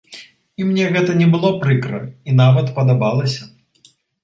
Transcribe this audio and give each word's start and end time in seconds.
І 0.61 0.65
мне 0.69 0.85
гэта 0.95 1.11
не 1.19 1.27
было 1.35 1.51
прыкра 1.63 2.01
і 2.29 2.37
нават 2.41 2.75
падабалася. 2.81 3.41